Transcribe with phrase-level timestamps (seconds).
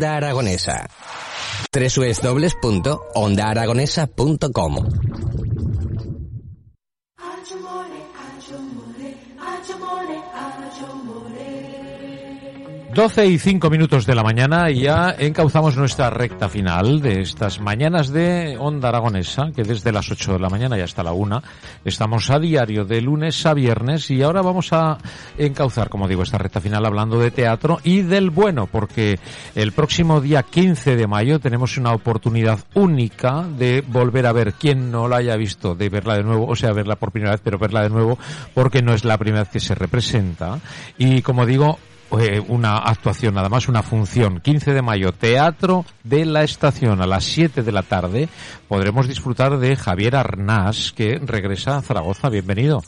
[0.00, 0.88] Onda Aragonesa.
[1.76, 4.72] www.ondaaragonesa.com
[12.92, 17.60] 12 y 5 minutos de la mañana y ya encauzamos nuestra recta final de estas
[17.60, 21.40] mañanas de Onda Aragonesa, que desde las 8 de la mañana y hasta la 1
[21.84, 24.98] estamos a diario de lunes a viernes y ahora vamos a
[25.38, 29.20] encauzar, como digo, esta recta final hablando de teatro y del bueno, porque
[29.54, 34.90] el próximo día 15 de mayo tenemos una oportunidad única de volver a ver quien
[34.90, 37.58] no la haya visto, de verla de nuevo, o sea, verla por primera vez, pero
[37.58, 38.18] verla de nuevo
[38.54, 40.60] porque no es la primera vez que se representa.
[40.98, 41.78] Y como digo,
[42.18, 44.40] eh, una actuación, nada más una función.
[44.40, 48.28] 15 de mayo, Teatro de la Estación, a las 7 de la tarde.
[48.68, 52.28] Podremos disfrutar de Javier Arnás, que regresa a Zaragoza.
[52.28, 52.82] Bienvenido.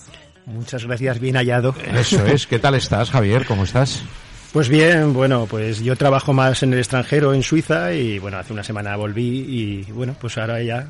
[0.47, 1.75] Muchas gracias, bien hallado.
[1.95, 2.47] Eso es.
[2.47, 3.47] ¿Qué tal estás, Javier?
[3.47, 4.03] ¿Cómo estás?
[4.53, 8.53] Pues bien, bueno, pues yo trabajo más en el extranjero, en Suiza, y bueno, hace
[8.53, 10.87] una semana volví y bueno, pues ahora ya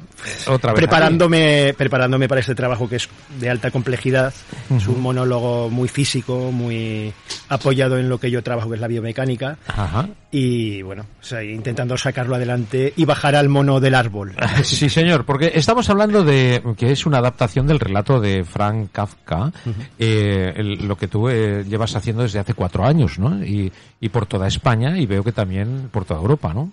[0.48, 4.34] Otra vez preparándome, preparándome para este trabajo que es de alta complejidad.
[4.76, 7.12] Es un monólogo muy físico, muy
[7.50, 9.56] apoyado en lo que yo trabajo, que es la biomecánica.
[9.68, 10.08] Ajá.
[10.32, 14.32] Y bueno, o sea, intentando sacarlo adelante y bajar al mono del árbol.
[14.64, 19.52] Sí, señor, porque estamos hablando de que es una adaptación del relato de Frank Kafka,
[19.98, 23.44] eh, el- lo que tú eh, llevas haciendo desde hace cuatro años, ¿no?
[23.52, 26.70] Y, y por toda España y veo que también por toda Europa, ¿no?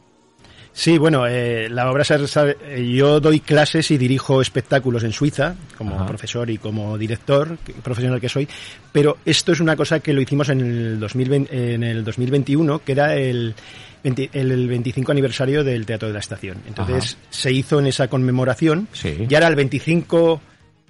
[0.72, 2.04] Sí, bueno, eh, la obra
[2.84, 6.06] yo doy clases y dirijo espectáculos en Suiza como Ajá.
[6.06, 8.48] profesor y como director profesional que soy,
[8.92, 12.92] pero esto es una cosa que lo hicimos en el 2020, en el 2021, que
[12.92, 13.56] era el
[14.04, 16.58] 20 el 25 aniversario del Teatro de la Estación.
[16.68, 19.26] Entonces se hizo en esa conmemoración Sí.
[19.28, 20.40] y ahora el 25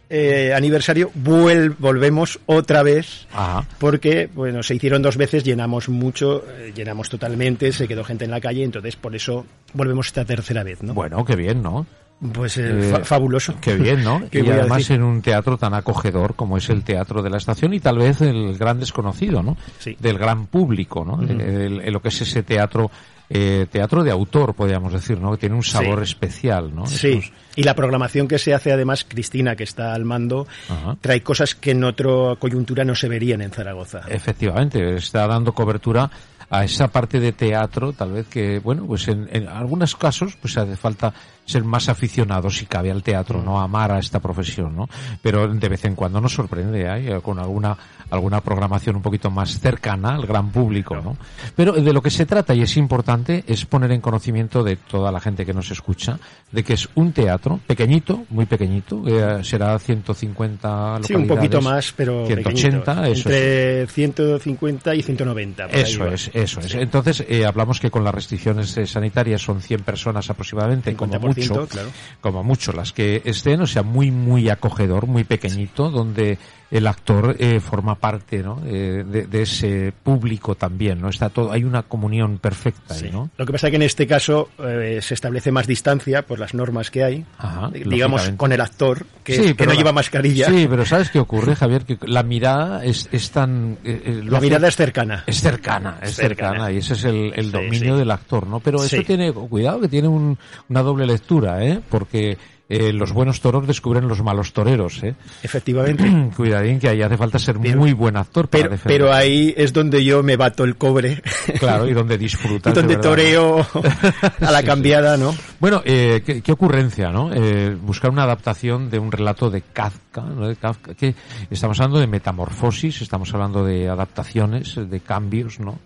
[0.09, 3.67] eh, aniversario vuel- volvemos otra vez Ajá.
[3.77, 8.31] porque bueno se hicieron dos veces llenamos mucho eh, llenamos totalmente se quedó gente en
[8.31, 11.85] la calle entonces por eso volvemos esta tercera vez no Bueno, qué bien, ¿no?
[12.33, 14.23] pues eh, Eh, fa- fabuloso Qué bien, ¿no?
[14.31, 17.73] ¿Qué y además en un teatro tan acogedor como es el Teatro de la Estación
[17.73, 19.55] y tal vez el gran desconocido, ¿no?
[19.77, 19.95] Sí.
[19.99, 21.21] Del gran público, ¿no?
[21.21, 22.91] El- el- el- lo que es ese teatro,
[23.29, 25.31] eh, teatro de autor, podríamos decir, ¿no?
[25.31, 26.85] Que tiene un sabor especial, ¿no?
[26.87, 27.21] Sí,
[27.55, 30.97] y la programación que se hace además, Cristina, que está al mando, Ajá.
[30.99, 34.01] trae cosas que en otra coyuntura no se verían en Zaragoza.
[34.07, 36.09] Efectivamente, está dando cobertura
[36.49, 40.57] a esa parte de teatro, tal vez que, bueno, pues en, en algunos casos, pues
[40.57, 41.13] hace falta
[41.45, 43.59] ser más aficionados, si cabe, al teatro, ¿no?
[43.59, 44.87] Amar a esta profesión, ¿no?
[45.21, 47.19] Pero de vez en cuando nos sorprende, ¿eh?
[47.21, 47.75] Con alguna,
[48.09, 51.17] alguna programación un poquito más cercana al gran público, ¿no?
[51.55, 55.11] Pero de lo que se trata, y es importante, es poner en conocimiento de toda
[55.11, 56.19] la gente que nos escucha,
[56.51, 61.27] de que es un teatro pequeñito, muy pequeñito, que será 150 Sí, un localidades.
[61.27, 63.03] poquito más, pero 180, pequeñito.
[63.03, 63.25] eso es.
[63.25, 65.67] Entre 150 y 190.
[65.67, 66.75] por ahí Eso es, eso es.
[66.75, 71.21] Entonces, eh, hablamos que con las restricciones eh, sanitarias son 100 personas aproximadamente, como 50%,
[71.49, 71.89] mucho, claro.
[72.21, 76.37] como mucho las que estén, o sea, muy, muy acogedor, muy pequeñito, donde
[76.71, 78.61] el actor eh, forma parte, ¿no?
[78.63, 81.09] Eh, de, de ese público también, ¿no?
[81.09, 84.99] Está todo, hay una comunión perfecta Lo que pasa es que en este caso eh,
[85.01, 89.35] se establece más distancia por las normas que hay, Ajá, digamos con el actor que,
[89.35, 90.47] Sí, que pero no la- lleva mascarilla.
[90.47, 91.85] Sí, pero ¿sabes qué ocurre, Javier?
[91.85, 93.77] Que la mirada es, es tan...
[93.83, 95.23] eh, eh, la hace- mirada es cercana.
[95.27, 96.71] Es cercana, es cercana, Cercana.
[96.71, 97.99] y ese es el, dominio sí.
[97.99, 98.59] del actor, ¿no?
[98.59, 99.03] Pero eso Sí.
[99.03, 100.37] tiene, cuidado que tiene un-
[100.69, 101.79] una doble lectura, ¿eh?
[101.89, 102.37] Porque
[102.69, 105.15] eh, los buenos toros descubren los malos toreros, ¿eh?
[105.43, 106.29] Efectivamente.
[106.35, 108.97] Cuidadín que ahí hace falta ser Pero- muy buen actor para Pero, defender.
[108.99, 111.21] pero ahí es donde yo me bato el cobre.
[111.59, 112.71] Claro, y donde disfrutas.
[112.71, 113.59] y donde toreo
[114.39, 114.65] a la Sí, sí.
[114.65, 115.35] cambiada, ¿no?
[115.59, 117.31] Bueno, eh, qué, qué ocurrencia, ¿no?
[117.33, 120.47] Eh, buscar una adaptación de un relato de Kafka, ¿no?
[120.47, 121.15] De Kafka, que
[121.49, 125.79] estamos hablando de metamorfosis, estamos hablando de adaptaciones, de cambios, ¿no?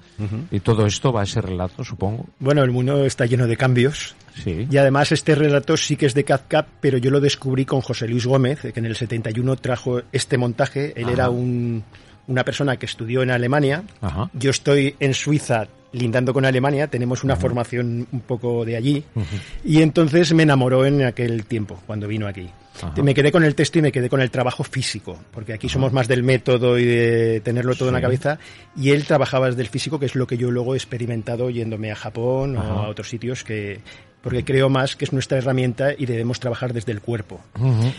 [0.51, 2.25] Y todo esto va a ese relato, supongo.
[2.39, 4.15] Bueno, el mundo está lleno de cambios.
[4.35, 4.67] Sí.
[4.69, 8.07] Y además este relato sí que es de Kafka, pero yo lo descubrí con José
[8.07, 10.93] Luis Gómez, que en el 71 trajo este montaje.
[10.95, 11.13] Él Ajá.
[11.13, 11.83] era un,
[12.27, 13.83] una persona que estudió en Alemania.
[14.01, 14.29] Ajá.
[14.33, 19.03] Yo estoy en Suiza lindando con Alemania, tenemos una formación un poco de allí.
[19.63, 22.49] Y entonces me enamoró en aquel tiempo, cuando vino aquí.
[22.81, 23.01] Ajá.
[23.01, 25.93] Me quedé con el texto y me quedé con el trabajo físico, porque aquí somos
[25.93, 28.39] más del método y de tenerlo todo en la cabeza.
[28.75, 31.91] Y él trabajaba desde el físico, que es lo que yo luego he experimentado yéndome
[31.91, 33.81] a Japón o a otros sitios que
[34.23, 37.41] porque creo más que es nuestra herramienta y debemos trabajar desde el cuerpo.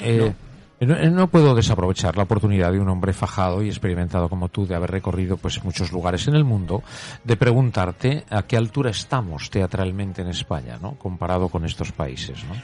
[0.03, 0.33] Eh,
[0.81, 1.11] no.
[1.11, 4.91] no puedo desaprovechar la oportunidad de un hombre fajado y experimentado como tú de haber
[4.91, 6.83] recorrido pues muchos lugares en el mundo
[7.23, 10.95] de preguntarte a qué altura estamos teatralmente en España, ¿no?
[10.95, 12.55] Comparado con estos países, ¿no?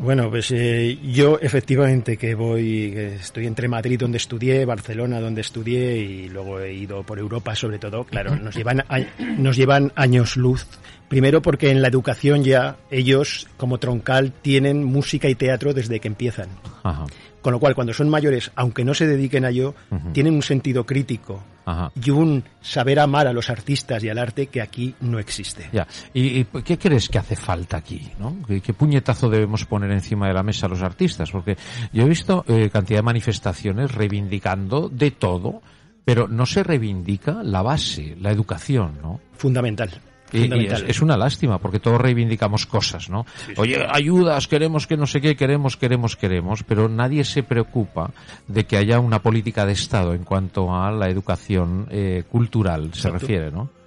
[0.00, 5.40] Bueno, pues eh, yo efectivamente que voy, que estoy entre Madrid donde estudié, Barcelona donde
[5.40, 8.04] estudié y luego he ido por Europa sobre todo.
[8.04, 9.00] Claro, nos llevan a-
[9.38, 10.66] nos llevan años luz.
[11.08, 16.06] Primero porque en la educación ya ellos como troncal tienen música y teatro desde que
[16.08, 16.48] empiezan.
[16.84, 17.06] Ajá,
[17.42, 19.74] Con lo cual, cuando son mayores, aunque no se dediquen a ello,
[20.12, 21.92] tienen un sentido crítico ajá.
[22.02, 25.68] y un saber amar a los artistas y al arte que aquí no existe.
[25.72, 25.86] Ya.
[26.14, 28.10] ¿Y, y qué crees que hace falta aquí?
[28.18, 28.36] ¿no?
[28.46, 31.30] ¿Qué, qué puñetazo debemos poner encima de la mesa a los artistas?
[31.30, 31.56] Porque
[31.92, 35.62] yo he visto eh, cantidad de manifestaciones reivindicando de todo,
[36.04, 39.20] pero no se reivindica la base, la educación, ¿no?
[39.34, 39.90] Fundamental.
[40.32, 43.26] Y, y es, una lástima porque todos reivindicamos cosas, ¿no?
[43.56, 48.10] Oye, ayudas, queremos que no sé qué, queremos, queremos, queremos, pero nadie se preocupa
[48.46, 53.10] de que haya una política de Estado en cuanto a la educación eh, cultural se
[53.10, 53.77] refiere, ¿no?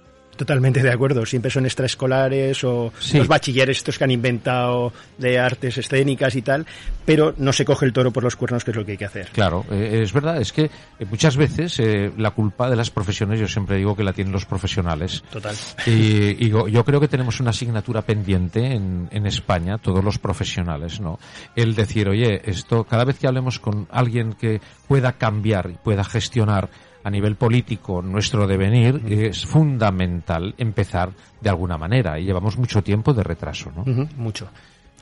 [0.42, 1.24] Totalmente de acuerdo.
[1.24, 3.16] Siempre son extraescolares o Sí.
[3.18, 6.66] los bachilleres estos que han inventado de artes escénicas y tal,
[7.04, 9.04] pero no se coge el toro por los cuernos, que es lo que hay que
[9.04, 9.28] hacer.
[9.32, 10.70] Claro, eh, es verdad, es que eh,
[11.08, 14.44] muchas veces eh, la culpa de las profesiones, yo siempre digo que la tienen los
[14.44, 15.22] profesionales.
[15.30, 15.54] Total.
[15.86, 20.18] Y, y yo, yo creo que tenemos una asignatura pendiente en, en España, todos los
[20.18, 21.20] profesionales, ¿no?
[21.54, 26.02] El decir, oye, esto, cada vez que hablemos con alguien que pueda cambiar y pueda
[26.02, 26.68] gestionar
[27.04, 31.10] a nivel político nuestro devenir, es fundamental empezar
[31.40, 32.18] de alguna manera.
[32.18, 33.84] Y llevamos mucho tiempo de retraso, ¿no?
[34.16, 34.48] Mucho.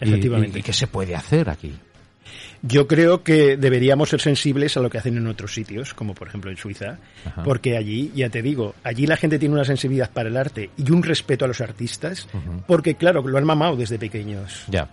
[0.01, 0.59] Y- Efectivamente.
[0.59, 1.75] Y, y qué se puede hacer aquí?
[2.63, 6.29] Yo creo que deberíamos ser sensibles a lo que hacen en otros sitios, como por
[6.29, 7.43] ejemplo en Suiza, Ajá.
[7.43, 10.91] porque allí, ya te digo, allí la gente tiene una sensibilidad para el arte y
[10.91, 12.29] un respeto a los artistas,
[12.67, 14.65] porque claro, lo han mamado desde pequeños.
[14.69, 14.89] Ya.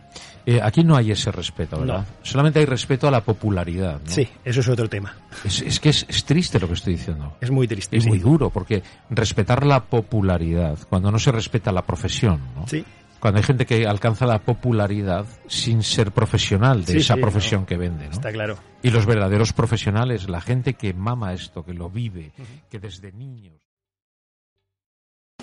[0.45, 1.99] Eh, aquí no hay ese respeto, ¿verdad?
[1.99, 2.05] No.
[2.23, 3.99] Solamente hay respeto a la popularidad.
[4.05, 4.09] ¿no?
[4.09, 5.13] Sí, eso es otro tema.
[5.43, 7.35] Es, es que es, es triste lo que estoy diciendo.
[7.41, 7.97] Es muy triste.
[7.97, 8.09] Es sí.
[8.09, 12.65] muy duro, porque respetar la popularidad, cuando no se respeta la profesión, ¿no?
[12.65, 12.85] Sí,
[13.19, 17.61] Cuando hay gente que alcanza la popularidad sin ser profesional de Sí, esa sí, profesión
[17.61, 17.67] no.
[17.67, 18.11] que vende, ¿no?
[18.11, 18.57] está claro.
[18.83, 22.31] Y los verdaderos profesionales, la gente que mama esto, que lo vive,
[22.69, 23.55] que desde niños.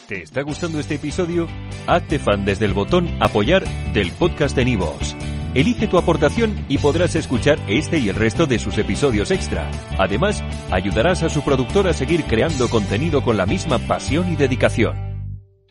[0.09, 1.49] ¿Te está gustando este episodio?
[1.87, 5.17] Hazte fan desde el botón Apoyar del podcast de Nivos.
[5.55, 9.71] Elige tu aportación y podrás escuchar este y el resto de sus episodios extra.
[9.99, 15.04] Además, ayudarás a su productor a seguir creando contenido con la misma pasión y dedicación.